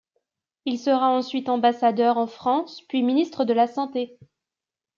Il 0.65 0.79
sera 0.79 1.11
ensuite 1.15 1.47
Ambassadeur 1.47 2.17
en 2.17 2.25
France 2.25 2.81
puis 2.89 3.03
ministre 3.03 3.45
de 3.45 3.53
la 3.53 3.67
santé. 3.67 4.17